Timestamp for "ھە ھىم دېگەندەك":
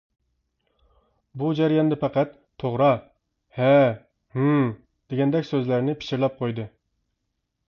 3.61-5.51